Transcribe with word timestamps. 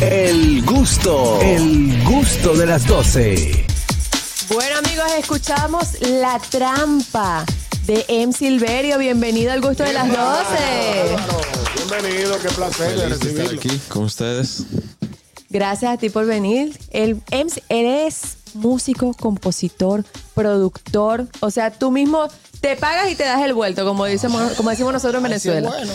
El 0.00 0.64
gusto, 0.64 1.40
el 1.40 2.02
gusto 2.04 2.54
de 2.56 2.66
las 2.66 2.84
12. 2.86 3.64
Bueno 4.52 4.78
amigos, 4.78 5.06
escuchamos 5.18 6.00
La 6.00 6.40
Trampa 6.50 7.44
de 7.86 8.04
M. 8.08 8.32
Silverio. 8.32 8.98
Bienvenido 8.98 9.52
al 9.52 9.60
gusto 9.60 9.84
de 9.84 9.92
las 9.92 10.08
12. 10.08 10.16
Bienvenido, 11.88 12.36
qué 12.40 12.48
placer 12.48 12.88
de 12.88 13.02
Feliz 13.02 13.20
de 13.20 13.28
estar 13.28 13.46
recibirlo. 13.46 13.60
aquí 13.60 13.80
con 13.88 14.04
ustedes. 14.04 14.64
Gracias 15.48 15.92
a 15.92 15.96
ti 15.96 16.10
por 16.10 16.26
venir. 16.26 16.76
El, 16.90 17.22
Ems, 17.30 17.60
eres 17.68 18.38
músico, 18.54 19.14
compositor, 19.14 20.04
productor. 20.34 21.28
O 21.38 21.50
sea, 21.50 21.70
tú 21.70 21.92
mismo 21.92 22.28
te 22.66 22.76
pagas 22.76 23.10
y 23.10 23.14
te 23.14 23.24
das 23.24 23.42
el 23.42 23.52
vuelto, 23.52 23.84
como, 23.84 24.06
decimos, 24.06 24.52
como 24.54 24.70
decimos 24.70 24.90
nosotros 24.94 25.16
en 25.18 25.22
Venezuela. 25.24 25.68
Bueno, 25.68 25.92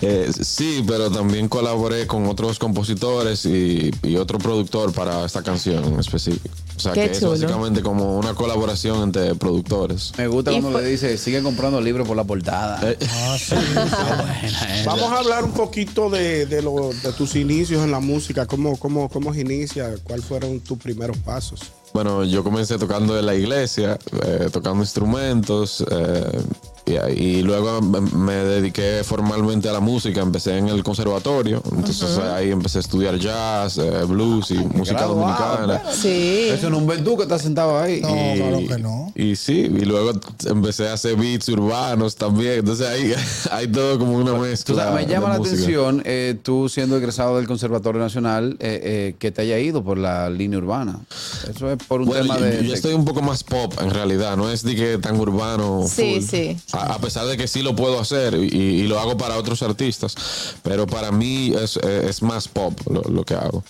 Eh, 0.00 0.30
sí, 0.42 0.84
pero 0.86 1.10
también 1.10 1.48
colaboré 1.48 2.06
con 2.06 2.26
otros 2.28 2.60
compositores 2.60 3.44
y, 3.46 3.90
y 4.04 4.16
otro 4.16 4.38
productor 4.38 4.92
para 4.92 5.24
esta 5.24 5.42
canción 5.42 5.82
en 5.84 5.98
específico. 5.98 6.54
O 6.76 6.78
sea, 6.80 6.92
Qué 6.92 7.10
que 7.10 7.18
chulo. 7.18 7.34
es 7.34 7.40
básicamente 7.42 7.82
como 7.82 8.16
una 8.16 8.32
colaboración 8.34 9.02
entre 9.02 9.34
productores. 9.34 10.12
Me 10.16 10.28
gusta 10.28 10.52
cuando 10.52 10.80
le 10.80 10.86
dice, 10.88 11.18
sigue 11.18 11.42
comprando 11.42 11.80
libros 11.80 12.06
por 12.06 12.16
la 12.16 12.22
portada. 12.24 12.80
Eh, 12.88 12.96
vamos 14.86 15.10
a 15.12 15.18
hablar 15.18 15.42
un 15.44 15.52
poquito 15.52 16.10
de, 16.10 16.46
de, 16.46 16.62
lo- 16.62 16.90
de 17.02 17.12
tus 17.12 17.34
inicios 17.36 17.82
en 17.82 17.90
la 17.90 18.00
música, 18.00 18.46
cómo, 18.46 18.76
cómo, 18.76 19.08
cómo 19.08 19.34
se 19.34 19.40
inicia, 19.40 19.94
cuáles 20.04 20.24
fueron 20.26 20.60
tus 20.60 20.78
primeros 20.78 21.16
pasos. 21.18 21.60
Bueno, 21.94 22.24
yo 22.24 22.42
comencé 22.42 22.76
tocando 22.76 23.16
en 23.16 23.24
la 23.24 23.36
iglesia, 23.36 23.96
eh, 24.26 24.48
tocando 24.52 24.82
instrumentos, 24.82 25.84
eh, 25.88 26.40
y, 26.86 26.92
y 26.92 27.42
luego 27.42 27.80
me, 27.80 28.34
dediqué 28.34 29.02
formalmente 29.04 29.68
a 29.68 29.72
la 29.72 29.80
música. 29.80 30.20
Empecé 30.20 30.58
en 30.58 30.68
el 30.68 30.82
conservatorio, 30.82 31.62
entonces 31.64 32.18
ahí 32.18 32.50
empecé 32.50 32.78
a 32.78 32.80
estudiar 32.82 33.18
jazz, 33.18 33.78
eh, 33.78 34.04
blues 34.06 34.50
y 34.50 34.58
música 34.58 34.98
Graduado, 34.98 35.20
dominicana. 35.20 35.92
Sí. 35.92 36.48
Eso 36.50 36.68
no 36.68 36.76
es 36.76 36.82
un 36.82 36.88
verdú 36.88 37.16
que 37.16 37.22
está 37.22 37.38
sentado 37.38 37.78
ahí. 37.78 38.00
No, 38.00 38.08
y, 38.08 38.38
claro 38.38 38.58
que 38.68 38.78
no. 38.78 39.12
y 39.14 39.36
sí, 39.36 39.60
y 39.60 39.84
luego 39.84 40.12
empecé 40.46 40.88
a 40.88 40.94
hacer 40.94 41.16
beats 41.16 41.48
urbanos 41.48 42.16
también. 42.16 42.58
Entonces 42.58 42.86
ahí 42.86 43.14
hay 43.50 43.66
todo 43.68 43.98
como 43.98 44.16
una 44.18 44.34
mezcla. 44.34 44.76
sabes, 44.76 45.06
me 45.06 45.12
llama 45.12 45.30
la 45.30 45.38
música. 45.38 45.54
atención, 45.54 46.02
eh, 46.04 46.36
tú 46.42 46.68
siendo 46.68 46.96
egresado 46.96 47.36
del 47.36 47.46
Conservatorio 47.46 48.00
Nacional, 48.00 48.56
eh, 48.60 48.80
eh, 48.82 49.14
que 49.18 49.30
te 49.30 49.42
haya 49.42 49.58
ido 49.58 49.82
por 49.82 49.96
la 49.96 50.28
línea 50.28 50.58
urbana. 50.58 51.00
Eso 51.48 51.70
es 51.70 51.78
por 51.88 52.00
un 52.00 52.06
Bueno, 52.06 52.22
tema 52.22 52.38
yo, 52.38 52.44
de... 52.44 52.66
yo 52.66 52.74
estoy 52.74 52.94
un 52.94 53.04
poco 53.04 53.22
más 53.22 53.42
pop 53.42 53.72
en 53.80 53.90
realidad, 53.90 54.36
no 54.36 54.50
es 54.50 54.62
de 54.62 54.74
que 54.74 54.98
tan 54.98 55.18
urbano. 55.18 55.84
Sí, 55.88 56.16
full. 56.20 56.28
sí. 56.28 56.56
A, 56.74 56.94
a 56.94 56.98
pesar 56.98 57.26
de 57.26 57.36
que 57.36 57.46
sí 57.48 57.62
lo 57.62 57.74
puedo 57.76 58.00
hacer 58.00 58.34
y, 58.34 58.46
y 58.56 58.82
lo 58.84 58.98
hago 59.00 59.16
para 59.16 59.36
otros 59.36 59.62
artistas, 59.62 60.14
pero 60.62 60.86
para 60.86 61.10
mí 61.12 61.52
es, 61.60 61.76
es 61.76 62.22
más 62.22 62.48
pop 62.48 62.78
lo, 62.90 63.02
lo 63.02 63.24
que 63.24 63.34
hago. 63.34 63.62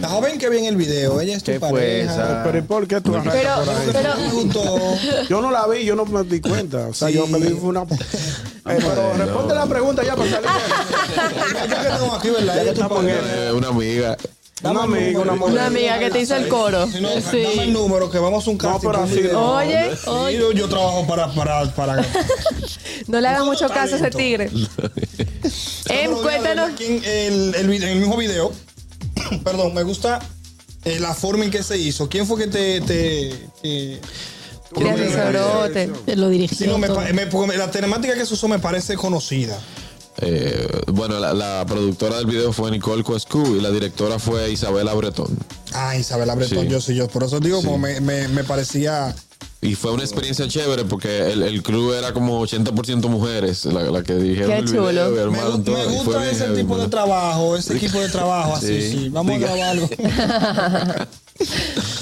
La 0.00 0.08
joven 0.08 0.38
que 0.38 0.48
vi 0.48 0.58
en 0.58 0.66
el 0.66 0.76
video, 0.76 1.20
ella 1.20 1.36
es 1.36 1.42
tu 1.42 1.50
¿Qué 1.50 1.58
fue 1.58 1.70
pareja. 1.72 2.12
esa? 2.12 2.44
Pero 2.44 2.58
¿y 2.58 2.62
por 2.62 2.86
qué 2.86 3.00
tú 3.00 3.10
Pero, 3.10 3.24
por 3.24 3.32
ahí? 3.32 3.42
pero. 3.92 4.70
Yo 5.28 5.40
no 5.42 5.50
la 5.50 5.66
vi, 5.66 5.84
yo 5.84 5.96
no 5.96 6.04
me 6.04 6.22
di 6.22 6.40
cuenta. 6.40 6.86
O 6.86 6.94
sea, 6.94 7.08
Sí. 7.08 7.14
yo 7.14 7.26
me 7.26 7.40
di 7.40 7.52
fue 7.54 7.70
una. 7.70 7.82
Eh, 8.68 8.78
pero 8.80 9.14
responde 9.16 9.54
la 9.54 9.64
pregunta 9.66 10.02
ya 10.02 10.16
para 10.16 10.28
salir. 10.28 10.48
Ya 11.68 11.82
que 11.82 11.88
estamos 11.88 12.18
aquí, 12.18 12.30
¿verdad? 12.30 12.58
Ella 12.62 12.72
es 12.72 12.78
tu 12.80 12.88
pareja. 12.88 13.20
Eh, 13.48 13.52
una 13.52 13.68
amiga. 13.68 14.16
Una 14.62 14.84
amiga, 14.84 15.20
una 15.20 15.34
mujer. 15.34 15.52
una 15.52 15.66
amiga 15.66 15.98
que 15.98 16.10
te 16.10 16.20
hizo 16.20 16.34
el 16.34 16.48
coro. 16.48 16.86
Si 16.86 17.00
no, 17.00 17.08
dame 17.10 17.22
Sí. 17.30 17.44
el 17.60 17.72
número 17.74 18.10
que 18.10 18.18
vamos 18.18 18.46
a 18.46 18.50
un 18.50 18.56
casting. 18.56 18.88
pero 18.88 19.02
así 19.02 19.20
no. 19.30 19.56
Oye, 19.56 19.90
Sí, 19.96 20.08
oye, 20.08 20.38
yo, 20.38 20.52
yo 20.52 20.68
trabajo 20.68 21.06
para, 21.06 21.30
para, 21.34 21.70
para. 21.74 21.96
no 23.06 23.20
le 23.20 23.28
hagas 23.28 23.44
mucho 23.44 23.68
caso 23.68 23.94
a 23.96 23.98
ese 23.98 24.10
tigre. 24.10 24.50
Em, 25.88 26.12
cuéntanos. 26.14 26.70
aquí 26.72 26.84
en 26.86 27.04
el, 27.04 27.54
el 27.54 27.68
vide- 27.68 27.84
en 27.84 27.90
el 27.90 27.98
mismo 27.98 28.16
video. 28.16 28.50
Perdón, 29.44 29.74
me 29.74 29.82
gusta 29.82 30.18
eh, 30.84 30.98
la 31.00 31.14
forma 31.14 31.44
en 31.44 31.50
que 31.50 31.62
se 31.62 31.76
hizo. 31.78 32.08
¿Quién 32.08 32.26
fue 32.26 32.38
que 32.38 32.46
te. 32.46 32.80
te 32.80 33.48
que- 33.62 34.00
Te 34.74 34.90
asesoró, 34.90 35.70
te- 35.70 36.16
Lo 36.16 36.28
dirigió. 36.30 36.56
Sí, 36.58 36.66
no, 36.66 36.78
me, 36.78 36.88
me- 36.88 37.56
la 37.56 37.70
temática 37.70 38.14
que 38.14 38.26
se 38.26 38.34
usó 38.34 38.48
me 38.48 38.58
parece 38.58 38.94
conocida. 38.96 39.58
Eh, 40.18 40.66
bueno, 40.88 41.20
la, 41.20 41.34
la 41.34 41.64
productora 41.66 42.16
del 42.16 42.26
video 42.26 42.52
fue 42.52 42.70
Nicole 42.70 43.02
Cuescu 43.02 43.56
y 43.56 43.60
la 43.60 43.70
directora 43.70 44.18
fue 44.18 44.50
Isabela 44.50 44.94
Bretón. 44.94 45.36
Ah, 45.74 45.96
Isabela 45.96 46.34
Bretón, 46.34 46.64
Sí. 46.64 46.68
yo 46.68 46.80
sí, 46.80 46.94
yo. 46.94 47.06
Por 47.08 47.24
eso 47.24 47.38
digo, 47.40 47.58
como 47.62 47.78
me, 47.78 48.00
me, 48.00 48.26
me 48.28 48.42
parecía. 48.44 49.14
Y 49.62 49.74
fue 49.74 49.90
una 49.90 50.04
experiencia 50.04 50.46
chévere 50.46 50.84
porque 50.84 51.32
el, 51.32 51.42
el 51.42 51.62
crew 51.62 51.92
era 51.92 52.12
como 52.12 52.40
80% 52.46 53.08
mujeres, 53.08 53.64
la, 53.64 53.82
la 53.84 54.02
que 54.02 54.14
dirigieron 54.14 54.50
Qué 54.52 54.58
el 54.58 54.64
video 54.66 54.90
chulo. 54.90 55.08
y 55.10 55.30
Me, 55.30 55.32
me 55.32 55.38
fue 55.38 55.88
gusta 55.90 56.30
ese 56.30 56.44
heavy, 56.46 56.56
tipo 56.60 56.78
de 56.78 56.88
trabajo, 56.88 57.56
ese 57.56 57.76
equipo 57.76 57.98
de 58.00 58.08
trabajo, 58.08 58.54
así, 58.54 58.80
Sí. 58.82 58.90
sí. 58.92 59.08
Vamos 59.08 59.34
Diga. 59.34 59.50
a 59.50 59.56
grabar 59.56 59.70
algo. 59.76 59.88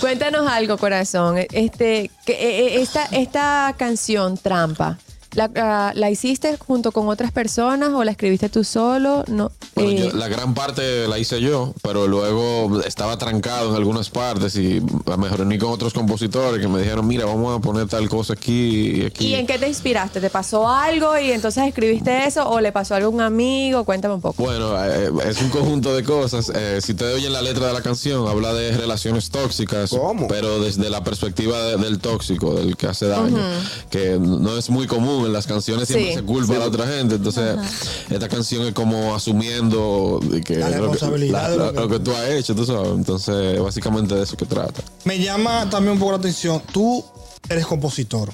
Cuéntanos 0.00 0.46
algo, 0.48 0.76
corazón. 0.78 1.38
Este, 1.38 2.10
que, 2.24 2.32
eh, 2.32 2.66
eh, 2.76 2.82
esta, 2.82 3.06
esta 3.06 3.74
canción, 3.78 4.36
Trampa, 4.36 4.98
¿la, 5.34 5.50
ah, 5.56 5.92
la 5.94 6.10
hiciste 6.10 6.56
junto 6.56 6.92
con 6.92 7.08
otras 7.08 7.32
personas 7.32 7.90
o 7.92 8.04
la 8.04 8.10
escribiste 8.12 8.48
tú 8.48 8.64
solo? 8.64 9.24
No. 9.28 9.50
Bueno, 9.74 9.90
eh, 9.90 10.10
yo- 10.10 10.16
la 10.16 10.28
gran 10.28 10.54
parte 10.54 11.08
la 11.08 11.18
hice 11.18 11.40
yo, 11.40 11.74
pero 11.82 12.06
luego 12.06 12.80
estaba 12.86 13.16
trancado 13.18 13.70
en 13.70 13.76
algunas 13.76 14.10
partes 14.10 14.54
y 14.56 14.80
me 15.18 15.28
reuní 15.28 15.58
con 15.58 15.70
otros 15.72 15.92
compositores 15.92 16.60
que 16.60 16.68
me 16.68 16.80
dijeron, 16.80 17.06
mira, 17.06 17.24
vamos 17.26 17.56
a 17.58 17.60
poner 17.60 17.88
tal 17.88 18.08
cosa 18.08 18.34
aquí 18.34 19.00
y 19.02 19.04
aquí. 19.06 19.26
¿Y 19.28 19.34
en 19.34 19.46
qué 19.46 19.58
te 19.58 19.68
inspiraste? 19.68 20.20
¿Te 20.20 20.30
pasó 20.30 20.68
algo 20.68 21.18
y 21.18 21.32
entonces 21.32 21.64
escribiste 21.66 22.26
eso 22.26 22.48
o 22.48 22.60
le 22.60 22.72
pasó 22.72 22.94
algo 22.94 23.08
a 23.08 23.10
un 23.10 23.20
amigo? 23.20 23.84
Cuéntame 23.84 24.14
un 24.14 24.20
poco. 24.20 24.42
Bueno, 24.42 24.74
eh, 24.84 25.10
es 25.28 25.40
un 25.42 25.50
conjunto 25.50 25.94
de 25.94 26.04
cosas. 26.04 26.52
Eh, 26.54 26.80
si 26.82 26.94
te 26.94 27.04
oyen 27.12 27.32
la 27.32 27.42
letra 27.42 27.66
de 27.66 27.72
la 27.72 27.82
canción, 27.82 28.28
habla 28.28 28.52
de 28.54 28.76
relaciones 28.76 29.30
tóxicas, 29.30 29.90
¿Cómo? 29.90 30.28
pero 30.28 30.60
desde 30.60 30.88
la 30.90 31.02
perspectiva 31.02 31.58
de- 31.62 31.76
del 31.78 31.98
tóxico, 31.98 32.54
del 32.54 32.76
que 32.76 32.86
hace 32.86 33.06
daño, 33.08 33.38
que 33.90 34.18
no 34.20 34.56
es 34.56 34.70
muy 34.70 34.86
común 34.86 35.23
en 35.26 35.32
las 35.32 35.46
canciones, 35.46 35.88
siempre 35.88 36.10
Sí. 36.10 36.14
se 36.16 36.22
culpa 36.22 36.54
a 36.56 36.58
la 36.60 36.66
otra 36.66 36.86
gente. 36.86 37.16
Entonces, 37.16 37.56
esta 38.10 38.28
canción 38.28 38.66
es 38.66 38.74
como 38.74 39.14
asumiendo 39.14 40.20
de 40.22 40.40
que 40.42 40.56
La 40.56 40.68
lo 40.68 40.74
que- 40.74 40.80
responsabilidad 40.80 41.42
la- 41.42 41.48
de 41.50 41.56
lo 41.56 41.64
lo- 41.66 41.72
que- 41.72 41.80
lo 41.80 41.88
que 41.88 41.98
tú 42.00 42.10
has 42.12 42.28
hecho, 42.30 42.54
tú 42.54 42.64
sabes. 42.66 42.92
Entonces, 42.94 43.60
básicamente 43.60 44.14
de 44.14 44.22
eso 44.22 44.36
que 44.36 44.46
trata. 44.46 44.82
Me 45.04 45.18
llama 45.18 45.68
también 45.70 45.94
un 45.94 45.98
poco 45.98 46.12
la 46.12 46.18
atención. 46.18 46.62
Tú 46.72 47.04
eres 47.48 47.66
compositor. 47.66 48.30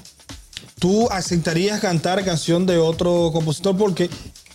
¿Tú 0.78 1.09
aceptarías 1.11 1.81
cantar 1.81 2.25
canción 2.25 2.65
de 2.67 2.78
otro 2.78 3.31
compositor? 3.33 3.77
Porque 3.77 4.09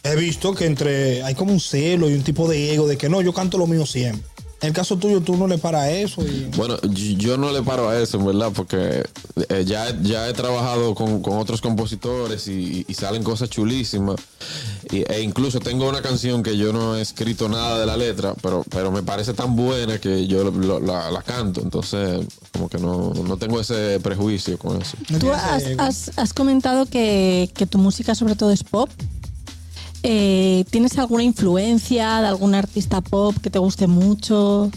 he 0.03 0.15
visto 0.15 0.53
que 0.55 0.65
entre 0.65 1.23
hay 1.23 1.35
como 1.35 1.51
un 1.53 1.59
celo 1.59 2.09
y 2.09 2.13
un 2.13 2.23
tipo 2.23 2.47
de 2.49 2.73
ego 2.73 2.87
de 2.87 2.97
que 2.97 3.09
no, 3.09 3.21
yo 3.21 3.31
canto 3.33 3.57
lo 3.57 3.67
mío 3.67 3.85
siempre. 3.85 4.23
En 4.65 4.69
el 4.69 4.73
caso 4.73 4.97
tuyo, 4.97 5.21
tú 5.21 5.37
no 5.37 5.47
le 5.47 5.59
para 5.59 5.91
eso. 5.91 6.23
Y... 6.23 6.49
Bueno, 6.57 6.75
yo 6.81 7.37
no 7.37 7.51
le 7.51 7.61
paro 7.61 7.87
a 7.87 7.99
eso, 8.01 8.17
en 8.17 8.25
verdad, 8.25 8.51
porque 8.53 9.03
eh, 9.49 9.63
ya, 9.65 9.95
ya 10.01 10.27
he 10.27 10.33
trabajado 10.33 10.95
con, 10.95 11.21
con 11.21 11.37
otros 11.37 11.61
compositores 11.61 12.47
y, 12.47 12.83
y 12.87 12.93
salen 12.95 13.21
cosas 13.23 13.49
chulísimas. 13.51 14.15
Y- 14.91 15.03
e 15.11 15.21
incluso 15.21 15.59
tengo 15.59 15.87
una 15.87 16.01
canción 16.01 16.41
que 16.41 16.57
yo 16.57 16.73
no 16.73 16.95
he 16.97 17.01
escrito 17.01 17.47
nada 17.47 17.79
de 17.79 17.85
la 17.85 17.95
letra, 17.95 18.33
pero, 18.41 18.63
pero 18.69 18.91
me 18.91 19.03
parece 19.03 19.33
tan 19.35 19.55
buena 19.55 19.99
que 19.99 20.25
yo 20.25 20.45
lo- 20.45 20.51
lo- 20.51 20.79
la, 20.79 21.11
la 21.11 21.21
canto. 21.21 21.61
Entonces, 21.61 22.25
como 22.51 22.67
que 22.67 22.79
no, 22.79 23.13
no 23.13 23.37
tengo 23.37 23.59
ese 23.61 23.99
prejuicio 23.99 24.57
con 24.57 24.81
eso. 24.81 24.97
Tú 25.19 25.31
has, 25.31 25.63
has- 25.77 26.11
has 26.17 26.33
comentado 26.33 26.87
que, 26.87 27.51
que 27.53 27.67
tu 27.67 27.77
música 27.77 28.15
sobre 28.15 28.35
todo 28.35 28.49
es 28.51 28.63
pop. 28.63 28.89
Eh, 30.07 30.65
¿Tienes 30.69 30.99
alguna 30.99 31.23
influencia 31.23 32.21
de 32.21 32.27
algún 32.27 32.53
artista 32.53 33.01
pop 33.01 33.35
que 33.41 33.49
te 33.49 33.57
guste 33.57 33.87
mucho? 33.87 34.69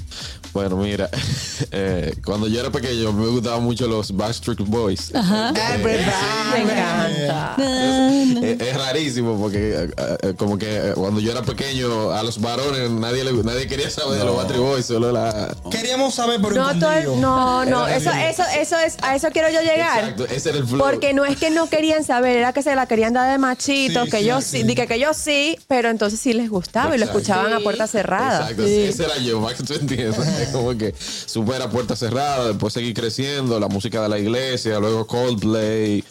Bueno, 0.53 0.77
mira, 0.77 1.09
eh, 1.71 2.15
cuando 2.25 2.49
yo 2.49 2.61
era 2.61 2.71
pequeño 2.71 3.13
me 3.13 3.27
gustaban 3.29 3.63
mucho 3.63 3.87
los 3.87 4.15
Backstreet 4.17 4.59
Boys. 4.61 5.15
Ajá. 5.15 5.53
Me 5.53 6.63
encanta. 6.63 7.57
Eh, 7.59 8.57
es 8.61 8.77
rarísimo 8.77 9.39
porque 9.39 9.75
eh, 9.85 9.91
eh, 10.23 10.35
como 10.37 10.59
que 10.59 10.67
eh, 10.91 10.93
cuando 10.95 11.21
yo 11.21 11.31
era 11.33 11.43
pequeño 11.43 12.11
a 12.13 12.23
los 12.23 12.41
varones 12.41 12.91
nadie 12.91 13.25
le- 13.25 13.33
nadie 13.45 13.67
quería 13.67 13.91
saber 13.91 14.19
de 14.19 14.25
los 14.25 14.37
Backstreet 14.37 14.63
Boys, 14.63 14.87
solo 14.87 15.13
la 15.13 15.55
Queríamos 15.71 16.15
saber, 16.15 16.41
pero 16.43 16.55
No, 16.55 16.79
todo 16.79 17.17
no, 17.17 17.65
no, 17.65 17.87
eso, 17.87 18.11
eso, 18.11 18.43
eso 18.59 18.77
es, 18.79 18.97
a 19.03 19.15
eso 19.17 19.29
quiero 19.33 19.51
yo 19.51 19.61
llegar. 19.61 19.99
Exacto, 20.01 20.27
ese 20.27 20.49
era 20.51 20.59
el 20.59 20.67
flow. 20.67 20.79
Porque 20.81 21.13
no 21.13 21.25
es 21.25 21.37
que 21.37 21.51
no 21.51 21.69
querían 21.69 22.05
saber, 22.05 22.37
era 22.37 22.53
que 22.53 22.63
se 22.63 22.75
la 22.75 22.87
querían 22.87 23.13
dar 23.13 23.31
de 23.31 23.39
machitos, 23.39 24.05
Sí, 24.07 24.11
que 24.11 24.19
sí, 24.21 24.25
yo 24.25 24.41
sí. 24.41 24.59
sí, 24.59 24.63
di 24.65 24.75
que, 24.75 24.87
que 24.87 24.99
yo 24.99 25.13
sí, 25.15 25.59
pero 25.69 25.89
entonces 25.91 26.19
sí 26.21 26.33
les 26.33 26.49
gustaba 26.51 26.95
y 26.97 26.99
lo 26.99 27.05
escuchaban 27.05 27.53
a 27.53 27.61
puerta 27.61 27.87
cerrada. 27.87 28.41
Exacto, 28.43 28.65
ese 28.65 29.05
era 29.05 29.19
yo, 29.19 29.47
que 29.49 29.63
tú 29.63 29.75
entiendas. 29.75 30.19
Como 30.53 30.77
que 30.77 30.95
supera 30.99 31.69
puerta 31.71 31.95
cerrada, 31.97 32.49
después 32.49 32.73
seguí 32.73 32.95
creciendo, 32.95 33.59
la 33.61 33.69
música 33.69 34.03
de 34.03 34.09
la 34.09 34.19
iglesia, 34.19 34.79
luego 34.81 35.07
Coldplay. 35.07 36.05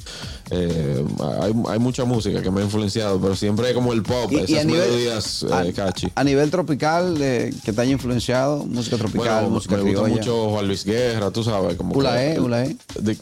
eh, 0.49 1.05
hay, 1.41 1.53
hay 1.69 1.79
mucha 1.79 2.05
música 2.05 2.41
que 2.41 2.49
me 2.49 2.61
ha 2.61 2.63
influenciado, 2.63 3.19
pero 3.19 3.35
siempre 3.35 3.73
como 3.73 3.91
el 3.91 4.01
pop, 4.03 4.31
Y- 4.31 4.35
y 4.35 4.39
esas 4.43 4.59
a 4.59 4.63
nivel- 4.63 4.89
melodías 4.89 5.43
eh, 5.43 5.53
a, 5.53 5.73
catchy. 5.73 6.07
a 6.15 6.23
nivel 6.23 6.49
tropical, 6.51 7.17
eh, 7.21 7.53
que 7.65 7.73
te 7.73 7.81
haya 7.81 7.91
influenciado, 7.91 8.65
música 8.65 8.95
tropical, 8.97 9.41
Bueno, 9.41 9.49
música 9.49 9.75
me 9.75 9.81
gusta 9.83 10.03
criolla. 10.03 10.15
mucho 10.15 10.49
Juan 10.51 10.67
Luis 10.67 10.85
Guerra, 10.85 11.31
tú 11.31 11.43
sabes. 11.43 11.75
Como 11.75 11.95
Ulae, 11.95 12.39
Ulae. 12.39 12.77
de- 12.99 13.17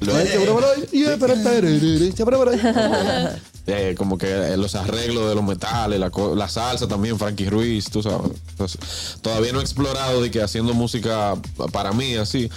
lo- 0.00 0.12
eh, 3.68 3.94
como 3.96 4.16
que 4.18 4.26
eh, 4.30 4.56
los 4.56 4.74
arreglos 4.74 5.28
de 5.28 5.34
los 5.34 5.44
metales, 5.44 6.00
la, 6.00 6.10
la 6.34 6.48
salsa 6.48 6.88
también, 6.88 7.18
Frankie 7.18 7.48
Ruiz, 7.50 7.90
tú 7.90 8.02
sabes. 8.02 8.32
Entonces, 8.50 8.80
todavía 9.20 9.52
no 9.52 9.60
he 9.60 9.62
explorado 9.62 10.20
de 10.22 10.30
que 10.30 10.42
haciendo 10.42 10.74
música 10.74 11.34
para 11.72 11.92
mí 11.92 12.16
así. 12.16 12.50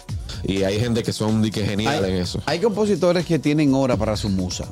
Y 0.45 0.65
hay 0.65 0.81
gente 0.81 1.03
que 1.03 1.13
son 1.13 1.41
dique 1.43 1.65
genial 1.65 2.05
en 2.05 2.17
eso. 2.17 2.43
hay 2.47 2.59
compositores 2.59 3.25
que 3.27 3.39
tienen 3.39 3.75
hora 3.75 3.97
para 3.97 4.17
su 4.17 4.29
musa. 4.29 4.67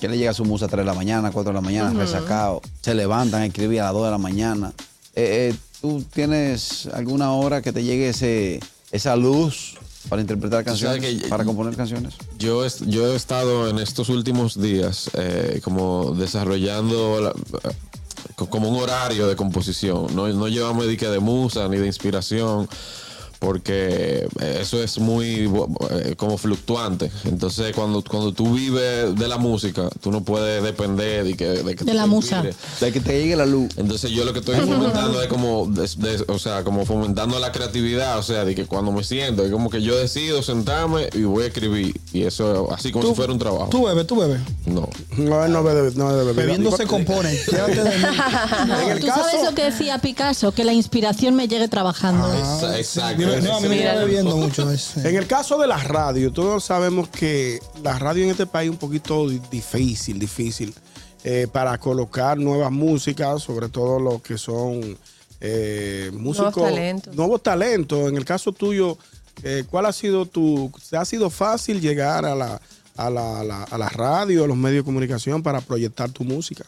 Que 0.00 0.08
le 0.08 0.18
llega 0.18 0.34
su 0.34 0.44
musa 0.44 0.66
a 0.66 0.68
3 0.68 0.80
de 0.80 0.86
la 0.86 0.94
mañana, 0.94 1.30
4 1.30 1.50
de 1.50 1.54
la 1.54 1.60
mañana, 1.60 1.98
resacado. 1.98 2.60
Se 2.82 2.94
levantan 2.94 3.42
a 3.42 3.46
escribir 3.46 3.80
a 3.80 3.84
las 3.84 3.92
2 3.94 4.04
de 4.04 4.10
la 4.10 4.18
mañana. 4.18 4.72
Eh, 5.14 5.50
eh, 5.52 5.56
¿Tú 5.80 6.02
tienes 6.12 6.88
alguna 6.92 7.32
hora 7.32 7.62
que 7.62 7.72
te 7.72 7.84
llegue 7.84 8.08
ese, 8.08 8.60
esa 8.90 9.16
luz 9.16 9.76
para 10.08 10.20
interpretar 10.22 10.64
canciones? 10.64 11.00
que- 11.22 11.28
para 11.28 11.44
componer 11.44 11.74
canciones. 11.76 12.14
Yo, 12.38 12.66
yo 12.86 13.12
he 13.12 13.16
estado 13.16 13.68
en 13.68 13.78
estos 13.78 14.08
últimos 14.08 14.60
días 14.60 15.10
eh, 15.14 15.60
como 15.64 16.14
desarrollando 16.14 17.20
la- 17.20 17.34
co- 18.36 18.48
como 18.50 18.68
un 18.68 18.82
horario 18.82 19.26
de 19.28 19.36
composición. 19.36 20.14
No, 20.14 20.28
no 20.28 20.48
llevamos 20.48 20.86
de, 20.86 20.96
que 20.96 21.08
de 21.08 21.20
musa 21.20 21.68
ni 21.68 21.76
de 21.78 21.86
inspiración 21.86 22.68
porque 23.38 24.26
eh, 24.40 24.58
eso 24.60 24.82
es 24.82 24.98
muy 24.98 25.50
eh, 25.90 26.14
como 26.16 26.38
fluctuante. 26.38 27.10
Entonces 27.24 27.74
cuando, 27.74 28.02
cuando 28.02 28.32
tú 28.32 28.54
vives 28.54 29.14
de 29.14 29.28
la 29.28 29.38
música, 29.38 29.88
tú 30.00 30.10
no 30.10 30.22
puedes 30.22 30.62
depender 30.62 31.24
de 31.24 31.34
que, 31.36 31.46
de, 31.46 31.76
que 31.76 31.84
De 31.84 31.94
la 31.94 32.02
te 32.02 32.08
musa. 32.08 32.44
De 32.80 32.92
que 32.92 33.00
te 33.00 33.20
llegue 33.20 33.36
la 33.36 33.46
luz. 33.46 33.70
Entonces 33.76 34.10
yo 34.10 34.24
lo 34.24 34.32
que 34.32 34.40
estoy 34.40 34.56
fomentando 34.56 35.22
es 35.22 35.28
como, 35.28 35.62
o 36.28 36.38
sea, 36.38 36.64
como 36.64 36.84
fomentando 36.86 37.38
la 37.38 37.52
creatividad, 37.52 38.18
o 38.18 38.22
sea, 38.22 38.44
de 38.44 38.54
que 38.54 38.66
cuando 38.66 38.92
me 38.92 39.04
siento, 39.04 39.44
es 39.44 39.50
como 39.52 39.70
que 39.70 39.82
yo 39.82 39.96
decido 39.96 40.42
sentarme 40.42 41.08
y 41.12 41.22
voy 41.22 41.44
a 41.44 41.46
escribir 41.46 41.98
y 42.12 42.22
eso 42.22 42.72
así 42.72 42.90
como 42.92 43.08
si 43.08 43.14
fuera 43.14 43.32
un 43.32 43.38
trabajo. 43.38 43.68
Tú 43.70 43.84
bebes, 43.86 44.06
tú 44.06 44.16
bebes. 44.16 44.40
No. 44.66 44.88
No, 45.16 45.48
no 45.48 45.62
bebe, 45.62 45.92
no 45.94 46.08
bebe. 46.08 46.32
Bebiendo 46.32 46.76
se 46.76 46.86
compone. 46.86 47.36
Quédate 47.50 47.82
de 47.84 47.98
mí. 47.98 48.04
En 48.84 48.90
el 48.90 49.00
¿Tú 49.00 49.06
caso, 49.06 49.22
sabes 49.24 49.44
lo 49.44 49.54
que 49.54 49.64
decía 49.64 49.98
Picasso? 49.98 50.52
Que 50.52 50.64
la 50.64 50.72
inspiración 50.72 51.34
me 51.36 51.48
llegue 51.48 51.68
trabajando. 51.68 52.26
Exa- 52.34 52.76
Exacto. 52.78 53.22
Dime- 53.36 53.48
No, 53.48 53.56
a 53.56 53.60
mí 53.60 53.68
me 53.68 53.76
Mira. 53.76 53.92
está 53.92 54.04
bebiendo 54.04 54.36
mucho. 54.36 54.70
es, 54.70 54.96
en 54.98 55.16
el 55.16 55.26
caso 55.26 55.58
de 55.58 55.66
la 55.66 55.78
radio, 55.78 56.32
todos 56.32 56.64
sabemos 56.64 57.08
que 57.08 57.60
la 57.82 57.98
radio 57.98 58.24
en 58.24 58.30
este 58.30 58.46
país 58.46 58.68
es 58.68 58.72
un 58.72 58.78
poquito 58.78 59.28
di- 59.28 59.40
difícil, 59.50 60.18
difícil 60.18 60.74
eh, 61.24 61.46
para 61.50 61.78
colocar 61.78 62.36
nuevas 62.38 62.70
músicas, 62.70 63.42
sobre 63.42 63.68
todo 63.68 63.98
los 63.98 64.20
que 64.22 64.36
son 64.38 64.96
eh, 65.40 66.10
músicos. 66.14 66.54
talentos. 66.54 67.14
Nuevos 67.14 67.42
talentos. 67.42 68.08
En 68.08 68.16
el 68.16 68.24
caso 68.24 68.52
tuyo, 68.52 68.96
eh, 69.42 69.64
¿cuál 69.70 69.86
ha 69.86 69.92
sido 69.92 70.26
tu. 70.26 70.70
¿te 70.90 70.96
ha 70.96 71.04
sido 71.04 71.28
fácil 71.30 71.80
llegar 71.80 72.24
a 72.24 72.34
la, 72.34 72.60
a 72.96 73.10
la, 73.10 73.40
a 73.40 73.44
la, 73.44 73.62
a 73.64 73.78
la 73.78 73.88
radio, 73.88 74.44
a 74.44 74.46
los 74.46 74.56
medios 74.56 74.82
de 74.82 74.84
comunicación 74.84 75.42
para 75.42 75.60
proyectar 75.60 76.10
tu 76.10 76.24
música? 76.24 76.64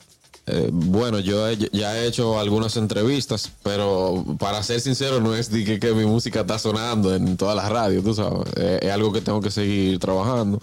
Eh, 0.48 0.68
bueno, 0.72 1.18
yo 1.18 1.48
he- 1.48 1.56
ya 1.72 1.98
he 1.98 2.06
hecho 2.06 2.38
algunas 2.38 2.76
entrevistas, 2.76 3.50
pero 3.64 4.24
para 4.38 4.62
ser 4.62 4.80
sincero, 4.80 5.20
no 5.20 5.34
es 5.34 5.50
de 5.50 5.64
que, 5.64 5.80
que 5.80 5.92
mi 5.92 6.04
música 6.06 6.40
está 6.42 6.58
sonando 6.58 7.14
en 7.14 7.36
todas 7.36 7.56
las 7.56 7.68
radios, 7.68 8.04
tú 8.04 8.14
sabes. 8.14 8.42
Eh, 8.56 8.78
es 8.82 8.90
algo 8.92 9.12
que 9.12 9.20
tengo 9.20 9.40
que 9.40 9.50
seguir 9.50 9.98
trabajando. 9.98 10.60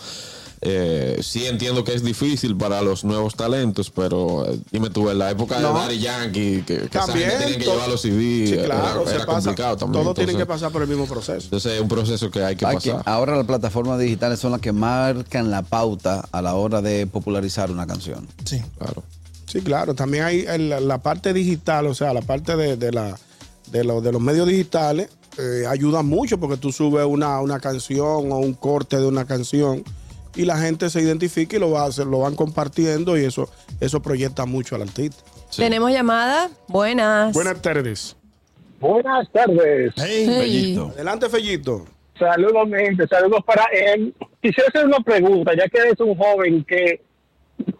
Eh, 0.65 1.19
sí 1.21 1.45
entiendo 1.45 1.83
que 1.83 1.93
es 1.93 2.05
difícil 2.05 2.55
para 2.55 2.81
los 2.81 3.03
nuevos 3.03 3.35
talentos, 3.35 3.89
pero 3.89 4.45
eh, 4.49 4.57
dime 4.71 4.89
tú, 4.89 5.09
en 5.09 5.19
la 5.19 5.29
época 5.31 5.59
No. 5.59 5.73
de 5.73 5.79
Daddy 5.81 5.99
Yankee, 5.99 6.63
que, 6.65 6.77
que 6.87 6.97
esa 6.97 7.07
También. 7.07 7.31
gente 7.31 7.43
tenía 7.43 7.59
que 7.59 7.65
llevar 7.65 7.89
los 7.89 8.01
CD, 8.01 8.47
Sí, 8.47 8.53
era- 8.53 8.63
claro, 8.79 9.01
era, 9.01 9.25
pasa. 9.25 9.25
complicado 9.25 9.75
también. 9.75 10.01
Todos 10.05 10.15
tienen 10.15 10.37
que 10.37 10.45
pasar 10.45 10.71
por 10.71 10.81
el 10.83 10.87
mismo 10.87 11.05
proceso. 11.05 11.41
Entonces 11.43 11.73
es 11.73 11.81
un 11.81 11.89
proceso 11.89 12.31
que 12.31 12.41
hay 12.45 12.55
que 12.55 12.65
pasar. 12.65 13.01
ahora 13.05 13.35
las 13.35 13.45
plataformas 13.45 13.99
digitales 13.99 14.39
son 14.39 14.51
las 14.53 14.61
que 14.61 14.71
marcan 14.71 15.51
la 15.51 15.63
pauta 15.63 16.25
a 16.31 16.41
la 16.41 16.53
hora 16.55 16.81
de 16.81 17.05
popularizar 17.07 17.69
una 17.69 17.85
canción. 17.85 18.25
Sí. 18.45 18.61
Claro. 18.77 19.03
Sí, 19.53 19.61
claro. 19.61 19.93
También 19.93 20.23
hay 20.23 20.45
el- 20.47 20.87
la 20.87 20.97
parte 20.97 21.31
digital, 21.31 21.85
o 21.85 21.93
sea, 21.93 22.11
la 22.11 22.23
parte 22.23 22.55
de, 22.55 22.75
de 22.75 22.91
la, 22.91 23.15
de, 23.71 23.83
lo- 23.83 24.01
de 24.01 24.11
los 24.11 24.19
medios 24.19 24.47
digitales 24.47 25.09
eh, 25.37 25.65
ayuda 25.67 26.01
mucho 26.01 26.39
porque 26.39 26.57
tú 26.57 26.71
subes 26.71 27.05
una, 27.05 27.39
una 27.39 27.59
canción 27.59 28.31
o 28.31 28.37
un 28.39 28.53
corte 28.55 28.97
de 28.97 29.05
una 29.05 29.25
canción 29.25 29.83
y 30.35 30.45
la 30.45 30.57
gente 30.57 30.89
se 30.89 31.01
identifica 31.01 31.55
y 31.55 31.59
lo, 31.59 31.69
va 31.69 31.83
a 31.83 31.85
hacer, 31.85 32.07
lo 32.07 32.19
van 32.21 32.35
compartiendo 32.35 33.15
y 33.15 33.25
eso, 33.25 33.47
eso 33.79 34.01
proyecta 34.01 34.47
mucho 34.47 34.75
al 34.75 34.81
artista. 34.81 35.23
Sí. 35.51 35.61
¿Tenemos 35.61 35.91
llamada? 35.91 36.49
Buenas. 36.67 37.31
Buenas 37.35 37.61
tardes. 37.61 38.15
Buenas 38.79 39.31
tardes. 39.31 39.93
Hey, 39.97 40.25
Hey. 40.27 40.79
Adelante, 40.95 41.29
Fellito. 41.29 41.85
Saludos, 42.17 42.67
gente. 42.75 43.07
Saludos 43.07 43.41
para 43.45 43.65
él. 43.93 44.15
Quisiera 44.41 44.67
hacer 44.69 44.85
una 44.87 44.99
pregunta, 45.01 45.51
ya 45.55 45.67
que 45.69 45.77
eres 45.77 45.99
un 45.99 46.15
joven 46.15 46.63
que 46.67 47.01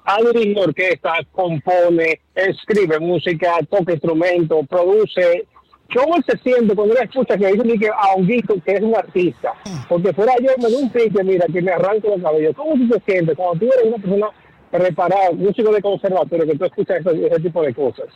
ha 0.05 0.17
dirigido 0.21 0.63
orquesta, 0.63 1.13
compone, 1.31 2.19
escribe 2.35 2.99
música, 2.99 3.59
toca 3.69 3.93
instrumentos, 3.93 4.65
produce. 4.67 5.47
¿Cómo 5.95 6.15
se 6.27 6.37
siente 6.39 6.73
cuando 6.75 6.95
él 6.95 7.03
escucha 7.03 7.37
que 7.37 7.51
dicen 7.51 7.79
que 7.79 7.87
a 7.87 8.13
Honguito 8.15 8.55
que 8.65 8.73
es 8.73 8.81
un 8.81 8.95
artista? 8.95 9.53
Porque 9.87 10.11
fuera 10.13 10.33
yo 10.41 10.49
me 10.57 10.69
doy 10.69 10.83
un 10.83 10.89
pique, 10.89 11.23
mira, 11.23 11.45
que 11.45 11.61
me 11.61 11.71
arranco 11.71 12.09
los 12.09 12.21
cabellos. 12.21 12.55
¿Cómo 12.55 12.73
tú 12.73 12.89
te 12.89 13.11
sientes 13.11 13.35
cuando 13.37 13.59
tú 13.59 13.65
eres 13.71 13.85
una 13.85 13.97
persona 13.97 14.27
preparada, 14.71 15.31
músico 15.31 15.71
de 15.71 15.81
conservatorio, 15.81 16.47
que 16.47 16.57
tú 16.57 16.65
escuchas 16.65 17.05
ese, 17.05 17.27
ese 17.27 17.39
tipo 17.41 17.61
de 17.61 17.73
cosas? 17.75 18.07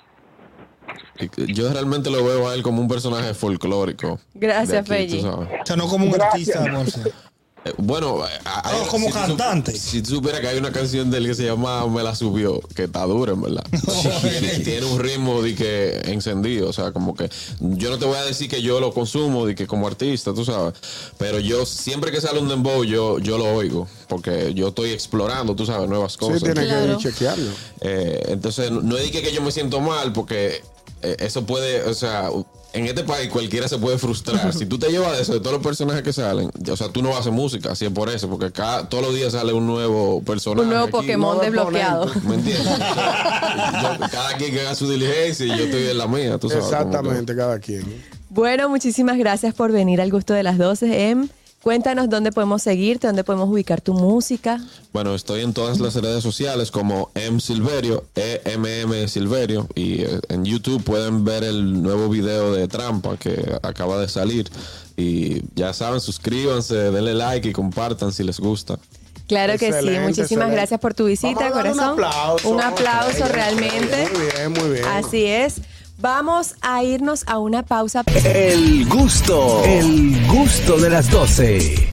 Yo 1.47 1.71
realmente 1.71 2.09
lo 2.09 2.23
veo 2.23 2.47
a 2.49 2.55
él 2.55 2.63
como 2.63 2.81
un 2.81 2.87
personaje 2.87 3.33
folclórico. 3.33 4.19
Gracias, 4.33 4.87
sabes. 4.87 5.13
O 5.23 5.47
sea, 5.63 5.75
no 5.75 5.87
como 5.87 6.05
un 6.05 6.11
Gracias. 6.11 6.55
artista, 6.55 6.71
Monse. 6.71 7.11
Bueno, 7.77 8.19
No, 8.65 8.87
como 8.89 9.09
cantante. 9.09 9.77
si 9.77 10.01
tú 10.01 10.11
supieras 10.15 10.41
que 10.41 10.47
hay 10.47 10.57
una 10.57 10.71
canción 10.71 11.09
de 11.11 11.17
él 11.17 11.27
que 11.27 11.35
se 11.35 11.45
llama 11.45 11.85
Me 11.87 12.03
la 12.03 12.15
subió, 12.15 12.59
que 12.75 12.83
está 12.85 13.03
dura, 13.05 13.33
en 13.33 13.41
verdad. 13.41 13.65
tiene, 14.21 14.59
tiene 14.63 14.85
un 14.85 14.99
ritmo 14.99 15.41
de 15.41 15.55
que 15.55 16.01
encendido, 16.05 16.69
o 16.69 16.73
sea, 16.73 16.91
como 16.91 17.15
que 17.15 17.29
yo 17.59 17.89
no 17.89 17.97
te 17.99 18.05
voy 18.05 18.17
a 18.17 18.23
decir 18.23 18.49
que 18.49 18.61
yo 18.61 18.79
lo 18.79 18.93
consumo 18.93 19.45
de 19.45 19.55
que 19.55 19.67
como 19.67 19.87
artista, 19.87 20.33
tú 20.33 20.45
sabes, 20.45 20.73
pero 21.17 21.39
yo 21.39 21.65
siempre 21.65 22.11
que 22.11 22.21
sale 22.21 22.39
un 22.39 22.47
dembow 22.47 22.83
yo 22.83 23.19
yo 23.19 23.37
lo 23.37 23.45
oigo, 23.55 23.87
porque 24.07 24.53
yo 24.53 24.69
estoy 24.69 24.91
explorando, 24.91 25.55
tú 25.55 25.65
sabes, 25.65 25.87
nuevas 25.89 26.17
cosas. 26.17 26.39
Sí, 26.39 26.45
tiene 26.45 26.65
Claro. 26.65 26.97
que 26.97 27.03
chequearlo. 27.03 27.51
Eh, 27.81 28.23
entonces, 28.29 28.71
no 28.71 28.97
es 28.97 29.03
de 29.03 29.11
que, 29.11 29.21
que 29.21 29.31
yo 29.33 29.41
me 29.41 29.51
siento 29.51 29.79
mal, 29.81 30.13
porque 30.13 30.61
eh, 31.01 31.15
eso 31.19 31.45
puede, 31.45 31.83
o 31.83 31.93
sea, 31.93 32.29
en 32.73 32.85
este 32.85 33.03
país 33.03 33.29
cualquiera 33.29 33.67
se 33.67 33.77
puede 33.77 33.97
frustrar. 33.97 34.53
si 34.53 34.65
tú 34.65 34.77
te 34.77 34.89
llevas 34.91 35.15
de 35.15 35.21
eso, 35.23 35.33
de 35.33 35.39
todos 35.39 35.53
los 35.53 35.63
personajes 35.63 36.03
que 36.03 36.13
salen, 36.13 36.51
o 36.71 36.75
sea, 36.77 36.89
tú 36.89 37.01
no 37.01 37.09
vas 37.09 37.17
a 37.17 37.21
hacer 37.21 37.31
música, 37.33 37.71
así 37.71 37.85
es 37.85 37.91
por 37.91 38.09
eso, 38.09 38.29
porque 38.29 38.51
cada, 38.51 38.87
todos 38.87 39.03
los 39.05 39.15
días 39.15 39.31
sale 39.33 39.53
un 39.53 39.65
nuevo 39.65 40.21
personaje. 40.21 40.61
Un 40.63 40.69
nuevo 40.69 40.83
aquí. 40.85 40.91
Pokémon 40.91 41.39
desbloqueado. 41.41 42.11
¿Me 42.27 42.35
entiendes? 42.35 42.67
O 42.67 42.75
sea, 42.75 43.97
yo- 43.99 44.07
cada 44.11 44.37
quien 44.37 44.51
que 44.53 44.61
haga 44.61 44.75
su 44.75 44.89
diligencia 44.89 45.45
y 45.45 45.49
yo 45.49 45.65
estoy 45.65 45.87
en 45.87 45.97
la 45.97 46.07
mía, 46.07 46.37
tú 46.37 46.49
sabes. 46.49 46.65
Exactamente, 46.65 47.35
cada 47.35 47.59
quien. 47.59 47.83
Bueno, 48.29 48.69
muchísimas 48.69 49.17
gracias 49.17 49.53
por 49.55 49.71
venir 49.71 50.01
al 50.01 50.11
gusto 50.11 50.33
de 50.33 50.43
las 50.43 50.57
12, 50.57 51.09
Em. 51.09 51.29
Cuéntanos 51.67 52.07
dónde 52.07 52.31
podemos 52.31 52.63
seguirte, 52.63 53.07
dónde 53.07 53.25
podemos 53.25 53.49
ubicar 53.49 53.81
tu 53.81 53.93
música. 53.93 54.57
Bueno, 54.93 55.13
estoy 55.13 55.41
en 55.41 55.53
todas 55.53 55.81
las 55.81 55.95
redes 55.95 56.23
sociales 56.23 56.71
como 56.71 57.11
M 57.13 57.41
Silverio, 57.41 58.05
EMM 58.15 59.09
Silverio. 59.09 59.67
Y 59.75 60.03
eh, 60.03 60.21
en 60.29 60.45
YouTube 60.45 60.81
pueden 60.81 61.25
ver 61.25 61.43
el 61.43 61.83
nuevo 61.83 62.07
video 62.07 62.53
de 62.53 62.69
Trampa 62.69 63.17
que 63.17 63.59
acaba 63.63 63.99
de 63.99 64.07
salir. 64.07 64.49
Y 64.95 65.41
ya 65.55 65.73
saben, 65.73 65.99
suscríbanse, 65.99 66.73
denle 66.73 67.13
like 67.13 67.49
y 67.49 67.51
compartan 67.51 68.13
si 68.13 68.23
les 68.23 68.39
gusta. 68.39 68.79
Claro 69.27 69.57
que 69.57 69.73
sí. 69.73 69.89
Muchísimas 69.89 70.21
excelente. 70.21 70.55
gracias 70.55 70.79
por 70.79 70.93
tu 70.93 71.03
visita, 71.03 71.33
Vamos 71.33 71.51
a 71.51 71.55
darle 71.55 71.71
corazón. 71.73 71.99
Un 71.99 72.05
aplauso. 72.05 72.49
Un 72.49 72.61
aplauso 72.61 73.27
realmente. 73.27 74.09
Muy 74.13 74.25
bien, 74.25 74.51
muy 74.53 74.69
bien. 74.69 74.85
Así 74.85 75.25
es. 75.25 75.55
Vamos 75.99 76.53
a 76.61 76.83
irnos 76.83 77.23
a 77.25 77.39
una 77.39 77.63
pausa. 77.63 78.03
El 78.23 78.87
gusto, 78.87 79.63
el 79.63 80.27
gusto 80.27 80.77
de 80.77 80.91
las 80.91 81.09
12. 81.09 81.85